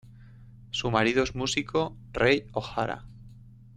[0.71, 3.05] Su marido es músico Rei Ohara.